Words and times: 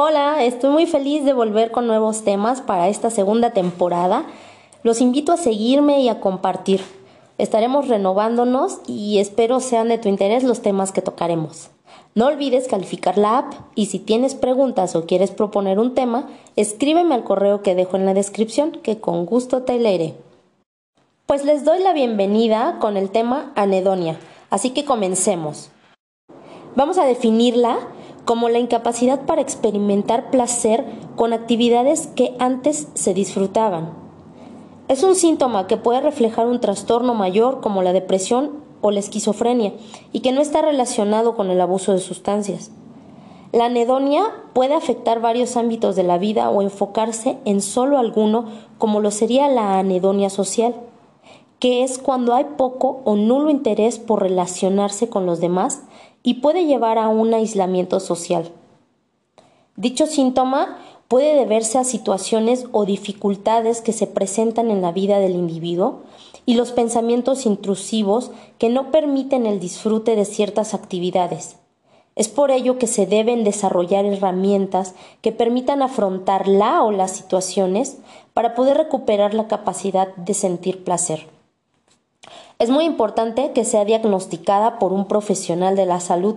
Hola, 0.00 0.44
estoy 0.44 0.70
muy 0.70 0.86
feliz 0.86 1.24
de 1.24 1.32
volver 1.32 1.72
con 1.72 1.88
nuevos 1.88 2.22
temas 2.22 2.60
para 2.60 2.86
esta 2.86 3.10
segunda 3.10 3.50
temporada. 3.50 4.26
Los 4.84 5.00
invito 5.00 5.32
a 5.32 5.36
seguirme 5.36 6.02
y 6.02 6.08
a 6.08 6.20
compartir. 6.20 6.82
Estaremos 7.36 7.88
renovándonos 7.88 8.78
y 8.86 9.18
espero 9.18 9.58
sean 9.58 9.88
de 9.88 9.98
tu 9.98 10.08
interés 10.08 10.44
los 10.44 10.62
temas 10.62 10.92
que 10.92 11.02
tocaremos. 11.02 11.70
No 12.14 12.26
olvides 12.26 12.68
calificar 12.68 13.18
la 13.18 13.38
app 13.38 13.54
y 13.74 13.86
si 13.86 13.98
tienes 13.98 14.36
preguntas 14.36 14.94
o 14.94 15.04
quieres 15.04 15.32
proponer 15.32 15.80
un 15.80 15.94
tema, 15.94 16.28
escríbeme 16.54 17.16
al 17.16 17.24
correo 17.24 17.62
que 17.62 17.74
dejo 17.74 17.96
en 17.96 18.06
la 18.06 18.14
descripción 18.14 18.70
que 18.70 19.00
con 19.00 19.26
gusto 19.26 19.64
te 19.64 19.80
leeré. 19.80 20.14
Pues 21.26 21.44
les 21.44 21.64
doy 21.64 21.80
la 21.82 21.92
bienvenida 21.92 22.76
con 22.78 22.96
el 22.96 23.10
tema 23.10 23.50
anedonia, 23.56 24.16
así 24.48 24.70
que 24.70 24.84
comencemos. 24.84 25.72
Vamos 26.76 26.98
a 26.98 27.04
definirla 27.04 27.80
como 28.28 28.50
la 28.50 28.58
incapacidad 28.58 29.22
para 29.22 29.40
experimentar 29.40 30.30
placer 30.30 30.84
con 31.16 31.32
actividades 31.32 32.08
que 32.08 32.36
antes 32.38 32.88
se 32.92 33.14
disfrutaban. 33.14 33.94
Es 34.86 35.02
un 35.02 35.14
síntoma 35.14 35.66
que 35.66 35.78
puede 35.78 36.02
reflejar 36.02 36.46
un 36.46 36.60
trastorno 36.60 37.14
mayor 37.14 37.62
como 37.62 37.80
la 37.80 37.94
depresión 37.94 38.50
o 38.82 38.90
la 38.90 39.00
esquizofrenia 39.00 39.72
y 40.12 40.20
que 40.20 40.32
no 40.32 40.42
está 40.42 40.60
relacionado 40.60 41.36
con 41.36 41.48
el 41.50 41.58
abuso 41.58 41.92
de 41.94 42.00
sustancias. 42.00 42.70
La 43.52 43.64
anedonia 43.64 44.24
puede 44.52 44.74
afectar 44.74 45.22
varios 45.22 45.56
ámbitos 45.56 45.96
de 45.96 46.02
la 46.02 46.18
vida 46.18 46.50
o 46.50 46.60
enfocarse 46.60 47.38
en 47.46 47.62
solo 47.62 47.96
alguno, 47.96 48.44
como 48.76 49.00
lo 49.00 49.10
sería 49.10 49.48
la 49.48 49.78
anedonia 49.78 50.28
social, 50.28 50.74
que 51.60 51.82
es 51.82 51.96
cuando 51.96 52.34
hay 52.34 52.44
poco 52.58 53.00
o 53.06 53.16
nulo 53.16 53.48
interés 53.48 53.98
por 53.98 54.20
relacionarse 54.20 55.08
con 55.08 55.24
los 55.24 55.40
demás 55.40 55.80
y 56.28 56.34
puede 56.34 56.66
llevar 56.66 56.98
a 56.98 57.08
un 57.08 57.32
aislamiento 57.32 58.00
social. 58.00 58.52
Dicho 59.76 60.06
síntoma 60.06 60.76
puede 61.08 61.34
deberse 61.34 61.78
a 61.78 61.84
situaciones 61.84 62.66
o 62.72 62.84
dificultades 62.84 63.80
que 63.80 63.94
se 63.94 64.06
presentan 64.06 64.70
en 64.70 64.82
la 64.82 64.92
vida 64.92 65.20
del 65.20 65.32
individuo 65.32 66.00
y 66.44 66.52
los 66.52 66.72
pensamientos 66.72 67.46
intrusivos 67.46 68.30
que 68.58 68.68
no 68.68 68.90
permiten 68.90 69.46
el 69.46 69.58
disfrute 69.58 70.16
de 70.16 70.26
ciertas 70.26 70.74
actividades. 70.74 71.56
Es 72.14 72.28
por 72.28 72.50
ello 72.50 72.78
que 72.78 72.88
se 72.88 73.06
deben 73.06 73.42
desarrollar 73.42 74.04
herramientas 74.04 74.94
que 75.22 75.32
permitan 75.32 75.80
afrontar 75.80 76.46
la 76.46 76.82
o 76.82 76.90
las 76.90 77.12
situaciones 77.12 77.96
para 78.34 78.54
poder 78.54 78.76
recuperar 78.76 79.32
la 79.32 79.48
capacidad 79.48 80.14
de 80.16 80.34
sentir 80.34 80.84
placer. 80.84 81.37
Es 82.58 82.70
muy 82.70 82.84
importante 82.84 83.52
que 83.52 83.64
sea 83.64 83.84
diagnosticada 83.84 84.80
por 84.80 84.92
un 84.92 85.06
profesional 85.06 85.76
de 85.76 85.86
la 85.86 86.00
salud, 86.00 86.36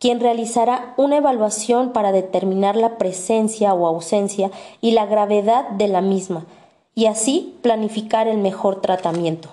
quien 0.00 0.18
realizará 0.18 0.94
una 0.96 1.18
evaluación 1.18 1.92
para 1.92 2.10
determinar 2.10 2.74
la 2.74 2.98
presencia 2.98 3.72
o 3.74 3.86
ausencia 3.86 4.50
y 4.80 4.92
la 4.92 5.06
gravedad 5.06 5.68
de 5.68 5.86
la 5.86 6.00
misma, 6.00 6.44
y 6.94 7.06
así 7.06 7.56
planificar 7.62 8.26
el 8.26 8.38
mejor 8.38 8.80
tratamiento. 8.80 9.50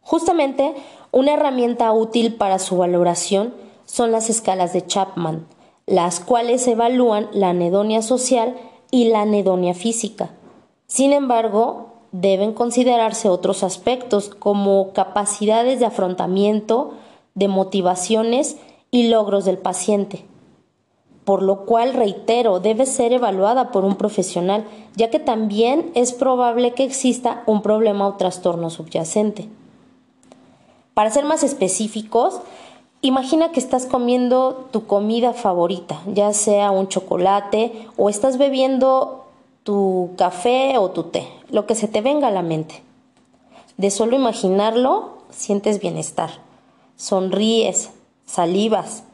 Justamente, 0.00 0.74
una 1.12 1.34
herramienta 1.34 1.92
útil 1.92 2.34
para 2.34 2.58
su 2.58 2.76
valoración 2.76 3.54
son 3.84 4.10
las 4.10 4.30
escalas 4.30 4.72
de 4.72 4.84
Chapman, 4.84 5.46
las 5.86 6.18
cuales 6.18 6.66
evalúan 6.66 7.28
la 7.32 7.50
anedonia 7.50 8.02
social 8.02 8.56
y 8.90 9.10
la 9.10 9.22
anedonia 9.22 9.74
física. 9.74 10.30
Sin 10.86 11.12
embargo, 11.12 11.93
deben 12.14 12.52
considerarse 12.52 13.28
otros 13.28 13.64
aspectos 13.64 14.28
como 14.28 14.92
capacidades 14.92 15.80
de 15.80 15.86
afrontamiento, 15.86 16.92
de 17.34 17.48
motivaciones 17.48 18.56
y 18.92 19.08
logros 19.08 19.44
del 19.44 19.58
paciente. 19.58 20.24
Por 21.24 21.42
lo 21.42 21.64
cual, 21.64 21.92
reitero, 21.92 22.60
debe 22.60 22.86
ser 22.86 23.12
evaluada 23.12 23.72
por 23.72 23.84
un 23.84 23.96
profesional, 23.96 24.64
ya 24.94 25.10
que 25.10 25.18
también 25.18 25.90
es 25.94 26.12
probable 26.12 26.72
que 26.72 26.84
exista 26.84 27.42
un 27.46 27.62
problema 27.62 28.06
o 28.06 28.14
trastorno 28.14 28.70
subyacente. 28.70 29.48
Para 30.94 31.10
ser 31.10 31.24
más 31.24 31.42
específicos, 31.42 32.38
imagina 33.00 33.50
que 33.50 33.58
estás 33.58 33.86
comiendo 33.86 34.68
tu 34.70 34.86
comida 34.86 35.32
favorita, 35.32 36.00
ya 36.06 36.32
sea 36.32 36.70
un 36.70 36.86
chocolate 36.86 37.88
o 37.96 38.08
estás 38.08 38.38
bebiendo 38.38 39.23
tu 39.64 40.10
café 40.16 40.78
o 40.78 40.90
tu 40.90 41.04
té, 41.04 41.26
lo 41.50 41.66
que 41.66 41.74
se 41.74 41.88
te 41.88 42.00
venga 42.00 42.28
a 42.28 42.30
la 42.30 42.42
mente. 42.42 42.82
De 43.76 43.90
solo 43.90 44.14
imaginarlo, 44.14 45.18
sientes 45.30 45.80
bienestar, 45.80 46.30
sonríes, 46.96 47.90
salivas, 48.26 49.04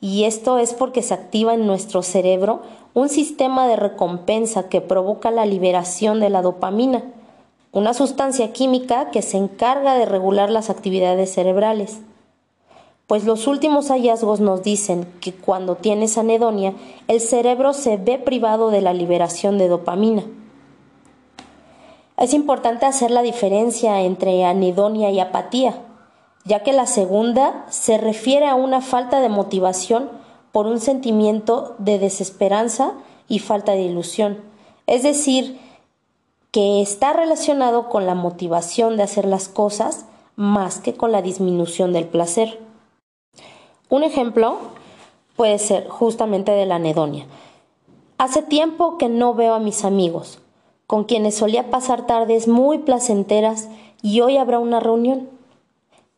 y 0.00 0.24
esto 0.24 0.58
es 0.58 0.74
porque 0.74 1.02
se 1.02 1.14
activa 1.14 1.54
en 1.54 1.66
nuestro 1.66 2.02
cerebro 2.02 2.60
un 2.92 3.08
sistema 3.08 3.66
de 3.66 3.76
recompensa 3.76 4.68
que 4.68 4.82
provoca 4.82 5.30
la 5.30 5.46
liberación 5.46 6.20
de 6.20 6.28
la 6.28 6.42
dopamina, 6.42 7.02
una 7.72 7.94
sustancia 7.94 8.52
química 8.52 9.10
que 9.10 9.22
se 9.22 9.38
encarga 9.38 9.94
de 9.94 10.04
regular 10.04 10.50
las 10.50 10.70
actividades 10.70 11.32
cerebrales 11.32 11.98
pues 13.06 13.24
los 13.24 13.46
últimos 13.46 13.88
hallazgos 13.88 14.40
nos 14.40 14.62
dicen 14.62 15.06
que 15.20 15.34
cuando 15.34 15.76
tienes 15.76 16.16
anedonia, 16.16 16.74
el 17.06 17.20
cerebro 17.20 17.72
se 17.74 17.96
ve 17.96 18.18
privado 18.18 18.70
de 18.70 18.80
la 18.80 18.94
liberación 18.94 19.58
de 19.58 19.68
dopamina. 19.68 20.24
Es 22.16 22.32
importante 22.32 22.86
hacer 22.86 23.10
la 23.10 23.22
diferencia 23.22 24.00
entre 24.02 24.44
anedonia 24.44 25.10
y 25.10 25.20
apatía, 25.20 25.74
ya 26.44 26.62
que 26.62 26.72
la 26.72 26.86
segunda 26.86 27.66
se 27.68 27.98
refiere 27.98 28.46
a 28.46 28.54
una 28.54 28.80
falta 28.80 29.20
de 29.20 29.28
motivación 29.28 30.10
por 30.52 30.66
un 30.66 30.78
sentimiento 30.78 31.74
de 31.78 31.98
desesperanza 31.98 32.92
y 33.28 33.40
falta 33.40 33.72
de 33.72 33.82
ilusión, 33.82 34.38
es 34.86 35.02
decir, 35.02 35.58
que 36.52 36.80
está 36.80 37.12
relacionado 37.12 37.88
con 37.88 38.06
la 38.06 38.14
motivación 38.14 38.96
de 38.96 39.02
hacer 39.02 39.24
las 39.24 39.48
cosas 39.48 40.06
más 40.36 40.78
que 40.78 40.94
con 40.94 41.10
la 41.10 41.22
disminución 41.22 41.92
del 41.92 42.06
placer. 42.06 42.60
Un 43.88 44.02
ejemplo 44.02 44.58
puede 45.36 45.58
ser 45.58 45.88
justamente 45.88 46.52
de 46.52 46.66
la 46.66 46.76
anedonia. 46.76 47.26
Hace 48.18 48.42
tiempo 48.42 48.98
que 48.98 49.08
no 49.08 49.34
veo 49.34 49.54
a 49.54 49.60
mis 49.60 49.84
amigos, 49.84 50.38
con 50.86 51.04
quienes 51.04 51.34
solía 51.34 51.70
pasar 51.70 52.06
tardes 52.06 52.46
muy 52.48 52.78
placenteras 52.78 53.68
y 54.02 54.20
hoy 54.20 54.36
habrá 54.36 54.58
una 54.58 54.80
reunión. 54.80 55.28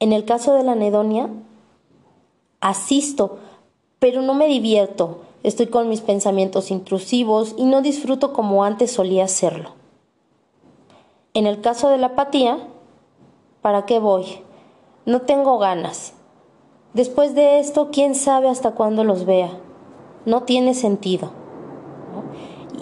En 0.00 0.12
el 0.12 0.24
caso 0.24 0.54
de 0.54 0.64
la 0.64 0.72
anedonia, 0.72 1.30
asisto, 2.60 3.38
pero 3.98 4.22
no 4.22 4.34
me 4.34 4.46
divierto, 4.46 5.20
estoy 5.42 5.66
con 5.66 5.88
mis 5.88 6.00
pensamientos 6.00 6.70
intrusivos 6.70 7.54
y 7.56 7.64
no 7.64 7.82
disfruto 7.82 8.32
como 8.32 8.64
antes 8.64 8.90
solía 8.90 9.24
hacerlo. 9.24 9.70
En 11.34 11.46
el 11.46 11.60
caso 11.60 11.90
de 11.90 11.98
la 11.98 12.08
apatía, 12.08 12.58
¿para 13.60 13.86
qué 13.86 13.98
voy? 13.98 14.24
No 15.04 15.22
tengo 15.22 15.58
ganas, 15.58 16.13
Después 16.94 17.34
de 17.34 17.58
esto, 17.58 17.88
quién 17.90 18.14
sabe 18.14 18.48
hasta 18.48 18.70
cuándo 18.70 19.02
los 19.02 19.26
vea. 19.26 19.50
No 20.26 20.44
tiene 20.44 20.74
sentido. 20.74 21.30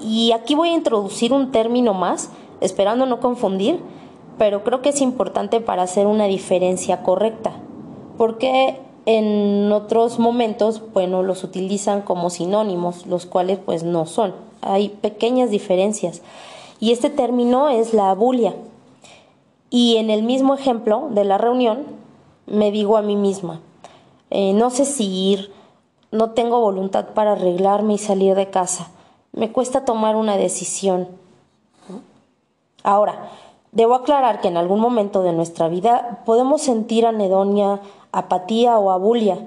Y 0.00 0.32
aquí 0.32 0.56
voy 0.56 0.70
a 0.70 0.74
introducir 0.74 1.32
un 1.32 1.52
término 1.52 1.94
más, 1.94 2.30
esperando 2.60 3.06
no 3.06 3.20
confundir, 3.20 3.78
pero 4.36 4.64
creo 4.64 4.82
que 4.82 4.88
es 4.88 5.00
importante 5.00 5.60
para 5.60 5.82
hacer 5.82 6.08
una 6.08 6.24
diferencia 6.24 7.04
correcta, 7.04 7.52
porque 8.18 8.80
en 9.06 9.70
otros 9.70 10.18
momentos, 10.18 10.82
bueno, 10.92 11.22
los 11.22 11.44
utilizan 11.44 12.02
como 12.02 12.30
sinónimos, 12.30 13.06
los 13.06 13.26
cuales 13.26 13.60
pues 13.64 13.84
no 13.84 14.06
son. 14.06 14.34
Hay 14.60 14.88
pequeñas 14.88 15.50
diferencias. 15.50 16.20
Y 16.80 16.90
este 16.90 17.10
término 17.10 17.68
es 17.68 17.94
la 17.94 18.10
abulia. 18.10 18.56
Y 19.70 19.98
en 19.98 20.10
el 20.10 20.24
mismo 20.24 20.54
ejemplo 20.54 21.10
de 21.10 21.24
la 21.24 21.38
reunión, 21.38 21.84
me 22.46 22.72
digo 22.72 22.96
a 22.96 23.02
mí 23.02 23.14
misma, 23.14 23.60
eh, 24.30 24.52
no 24.52 24.70
sé 24.70 24.84
si 24.84 25.06
ir, 25.06 25.52
no 26.12 26.30
tengo 26.30 26.60
voluntad 26.60 27.08
para 27.14 27.32
arreglarme 27.32 27.94
y 27.94 27.98
salir 27.98 28.34
de 28.34 28.50
casa, 28.50 28.90
me 29.32 29.52
cuesta 29.52 29.84
tomar 29.84 30.16
una 30.16 30.36
decisión. 30.36 31.08
Ahora, 32.82 33.30
debo 33.72 33.94
aclarar 33.94 34.40
que 34.40 34.48
en 34.48 34.56
algún 34.56 34.80
momento 34.80 35.22
de 35.22 35.32
nuestra 35.32 35.68
vida 35.68 36.22
podemos 36.24 36.62
sentir 36.62 37.06
anedonia, 37.06 37.80
apatía 38.12 38.78
o 38.78 38.90
abulia, 38.90 39.38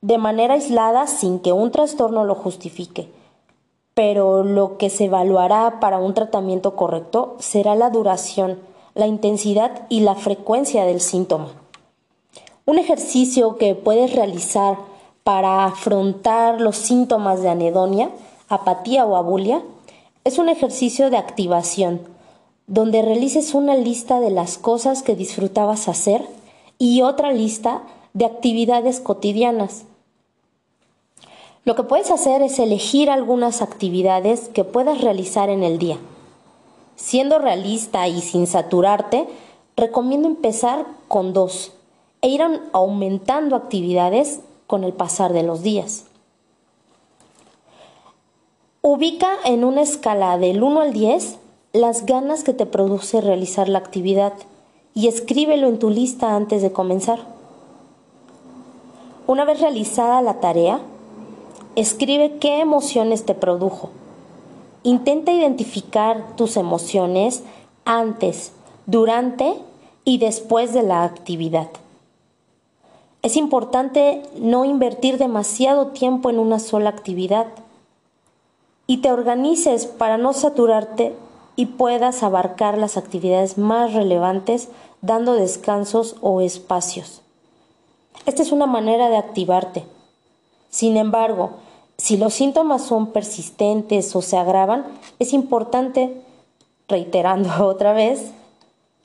de 0.00 0.18
manera 0.18 0.54
aislada 0.54 1.06
sin 1.06 1.38
que 1.38 1.52
un 1.52 1.70
trastorno 1.70 2.24
lo 2.24 2.34
justifique. 2.34 3.10
Pero 3.94 4.42
lo 4.42 4.78
que 4.78 4.90
se 4.90 5.04
evaluará 5.04 5.78
para 5.78 5.98
un 5.98 6.14
tratamiento 6.14 6.76
correcto 6.76 7.36
será 7.38 7.74
la 7.74 7.90
duración, 7.90 8.58
la 8.94 9.06
intensidad 9.06 9.86
y 9.88 10.00
la 10.00 10.14
frecuencia 10.14 10.84
del 10.84 11.00
síntoma. 11.00 11.61
Un 12.64 12.78
ejercicio 12.78 13.56
que 13.56 13.74
puedes 13.74 14.14
realizar 14.14 14.78
para 15.24 15.64
afrontar 15.64 16.60
los 16.60 16.76
síntomas 16.76 17.42
de 17.42 17.48
anedonia, 17.48 18.10
apatía 18.48 19.04
o 19.04 19.16
abulia 19.16 19.62
es 20.22 20.38
un 20.38 20.48
ejercicio 20.48 21.10
de 21.10 21.16
activación, 21.16 22.02
donde 22.68 23.02
realices 23.02 23.54
una 23.54 23.74
lista 23.74 24.20
de 24.20 24.30
las 24.30 24.58
cosas 24.58 25.02
que 25.02 25.16
disfrutabas 25.16 25.88
hacer 25.88 26.24
y 26.78 27.02
otra 27.02 27.32
lista 27.32 27.82
de 28.14 28.26
actividades 28.26 29.00
cotidianas. 29.00 29.82
Lo 31.64 31.74
que 31.74 31.82
puedes 31.82 32.12
hacer 32.12 32.42
es 32.42 32.60
elegir 32.60 33.10
algunas 33.10 33.60
actividades 33.60 34.48
que 34.48 34.62
puedas 34.62 35.00
realizar 35.00 35.50
en 35.50 35.64
el 35.64 35.78
día. 35.78 35.98
Siendo 36.94 37.40
realista 37.40 38.06
y 38.06 38.20
sin 38.20 38.46
saturarte, 38.46 39.26
recomiendo 39.76 40.28
empezar 40.28 40.86
con 41.08 41.32
dos 41.32 41.72
e 42.22 42.28
ir 42.28 42.42
aumentando 42.72 43.56
actividades 43.56 44.40
con 44.66 44.84
el 44.84 44.92
pasar 44.92 45.32
de 45.32 45.42
los 45.42 45.62
días. 45.62 46.06
Ubica 48.80 49.28
en 49.44 49.64
una 49.64 49.82
escala 49.82 50.38
del 50.38 50.62
1 50.62 50.80
al 50.80 50.92
10 50.92 51.38
las 51.72 52.06
ganas 52.06 52.44
que 52.44 52.52
te 52.52 52.66
produce 52.66 53.20
realizar 53.20 53.68
la 53.68 53.78
actividad 53.78 54.32
y 54.94 55.08
escríbelo 55.08 55.68
en 55.68 55.78
tu 55.78 55.90
lista 55.90 56.34
antes 56.34 56.62
de 56.62 56.72
comenzar. 56.72 57.20
Una 59.26 59.44
vez 59.44 59.60
realizada 59.60 60.20
la 60.20 60.40
tarea, 60.40 60.80
escribe 61.76 62.38
qué 62.38 62.60
emociones 62.60 63.24
te 63.24 63.34
produjo. 63.34 63.90
Intenta 64.82 65.32
identificar 65.32 66.36
tus 66.36 66.56
emociones 66.56 67.42
antes, 67.84 68.52
durante 68.86 69.54
y 70.04 70.18
después 70.18 70.74
de 70.74 70.82
la 70.82 71.04
actividad. 71.04 71.68
Es 73.22 73.36
importante 73.36 74.22
no 74.36 74.64
invertir 74.64 75.16
demasiado 75.16 75.88
tiempo 75.88 76.28
en 76.28 76.40
una 76.40 76.58
sola 76.58 76.90
actividad 76.90 77.46
y 78.88 78.98
te 78.98 79.12
organices 79.12 79.86
para 79.86 80.18
no 80.18 80.32
saturarte 80.32 81.14
y 81.54 81.66
puedas 81.66 82.24
abarcar 82.24 82.78
las 82.78 82.96
actividades 82.96 83.58
más 83.58 83.92
relevantes 83.94 84.68
dando 85.02 85.34
descansos 85.34 86.16
o 86.20 86.40
espacios. 86.40 87.22
Esta 88.26 88.42
es 88.42 88.50
una 88.50 88.66
manera 88.66 89.08
de 89.08 89.16
activarte. 89.16 89.84
Sin 90.68 90.96
embargo, 90.96 91.50
si 91.98 92.16
los 92.16 92.34
síntomas 92.34 92.82
son 92.82 93.08
persistentes 93.08 94.16
o 94.16 94.22
se 94.22 94.36
agravan, 94.36 94.84
es 95.20 95.32
importante, 95.32 96.20
reiterando 96.88 97.50
otra 97.68 97.92
vez, 97.92 98.32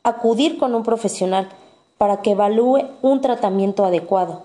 acudir 0.02 0.58
con 0.58 0.74
un 0.74 0.82
profesional 0.82 1.50
para 1.98 2.22
que 2.22 2.32
evalúe 2.32 2.86
un 3.02 3.22
tratamiento 3.22 3.86
adecuado. 3.86 4.44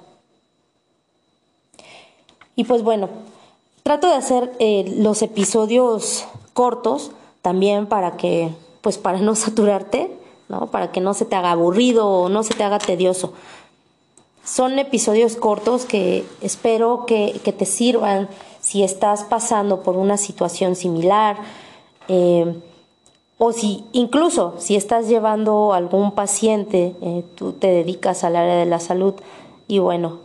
Y 2.56 2.64
pues 2.64 2.82
bueno, 2.82 3.08
trato 3.82 4.08
de 4.08 4.14
hacer 4.14 4.52
eh, 4.58 4.94
los 4.98 5.22
episodios 5.22 6.24
cortos 6.52 7.12
también 7.40 7.86
para 7.86 8.16
que, 8.16 8.50
pues 8.80 8.98
para 8.98 9.18
no 9.18 9.34
saturarte, 9.34 10.16
¿no? 10.48 10.66
Para 10.66 10.92
que 10.92 11.00
no 11.00 11.14
se 11.14 11.24
te 11.24 11.36
haga 11.36 11.52
aburrido 11.52 12.08
o 12.08 12.28
no 12.28 12.42
se 12.42 12.54
te 12.54 12.64
haga 12.64 12.78
tedioso. 12.78 13.32
Son 14.44 14.78
episodios 14.78 15.36
cortos 15.36 15.84
que 15.84 16.24
espero 16.40 17.06
que, 17.06 17.40
te 17.44 17.64
sirvan 17.64 18.28
si 18.60 18.82
estás 18.82 19.24
pasando 19.24 19.82
por 19.82 19.96
una 19.96 20.16
situación 20.16 20.76
similar 20.76 21.36
eh, 22.08 22.60
o 23.38 23.52
si 23.52 23.84
incluso 23.92 24.54
si 24.58 24.76
estás 24.76 25.08
llevando 25.08 25.72
algún 25.72 26.12
paciente, 26.12 26.94
eh, 27.02 27.24
tú 27.34 27.52
te 27.52 27.68
dedicas 27.68 28.24
al 28.24 28.36
área 28.36 28.56
de 28.56 28.66
la 28.66 28.78
salud 28.78 29.14
y 29.68 29.78
bueno, 29.78 30.20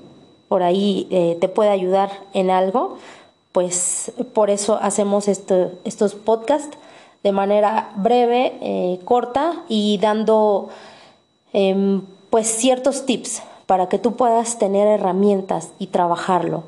por 0.47 0.63
ahí 0.63 1.07
eh, 1.09 1.37
te 1.39 1.49
puede 1.49 1.69
ayudar 1.69 2.11
en 2.33 2.49
algo, 2.51 2.97
pues 3.51 4.11
por 4.33 4.49
eso 4.49 4.77
hacemos 4.81 5.27
estos 5.27 6.15
podcasts 6.15 6.77
de 7.23 7.31
manera 7.31 7.91
breve, 7.95 8.57
eh, 8.61 8.99
corta 9.03 9.63
y 9.67 9.97
dando 9.97 10.69
em, 11.53 12.03
pues 12.29 12.47
ciertos 12.47 13.05
tips 13.05 13.41
para 13.65 13.89
que 13.89 13.99
tú 13.99 14.15
puedas 14.15 14.59
tener 14.59 14.87
herramientas 14.87 15.71
y 15.79 15.87
trabajarlo. 15.87 16.63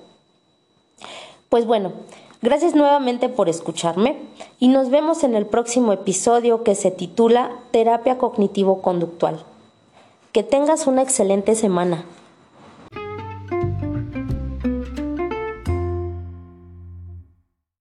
Pues 1.50 1.66
bueno, 1.66 1.94
gracias 2.42 2.76
nuevamente 2.76 3.30
por 3.30 3.50
escucharme 3.50 4.18
y 4.60 4.68
nos 4.68 4.90
vemos 4.90 5.24
en 5.24 5.36
el 5.36 5.46
próximo 5.46 5.94
episodio 5.94 6.64
que 6.64 6.76
se 6.76 6.92
titula 6.92 7.52
Terapia 7.72 8.18
Cognitivo-Conductual. 8.18 9.44
Que 10.32 10.44
tengas 10.44 10.88
una 10.88 11.02
excelente 11.02 11.56
semana. 11.56 12.06